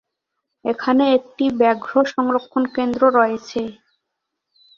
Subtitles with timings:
[0.65, 3.61] এখানে একটি ব্যাঘ্র সংরক্ষণ কেন্দ্র রয়েছে।